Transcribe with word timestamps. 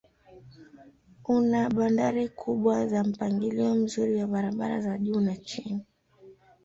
Una 1.35 1.61
bandari 1.75 2.25
kubwa 2.39 2.75
na 2.91 3.01
mpangilio 3.09 3.69
mzuri 3.81 4.13
wa 4.19 4.27
barabara 4.33 4.81
za 4.81 4.97
juu 4.97 5.19
na 5.19 5.35
chini. 5.37 5.85